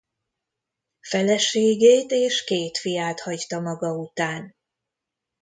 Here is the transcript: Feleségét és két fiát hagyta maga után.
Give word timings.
Feleségét 1.01 2.11
és 2.11 2.43
két 2.43 2.77
fiát 2.77 3.19
hagyta 3.21 3.59
maga 3.59 3.93
után. 3.97 4.55